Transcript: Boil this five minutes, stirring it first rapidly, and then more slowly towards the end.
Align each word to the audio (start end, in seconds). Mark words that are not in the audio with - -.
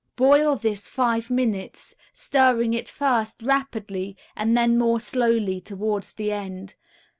Boil 0.15 0.55
this 0.55 0.87
five 0.87 1.29
minutes, 1.29 1.93
stirring 2.11 2.73
it 2.73 2.89
first 2.89 3.39
rapidly, 3.43 4.17
and 4.35 4.57
then 4.57 4.75
more 4.75 4.99
slowly 4.99 5.61
towards 5.61 6.13
the 6.13 6.31
end. 6.31 6.73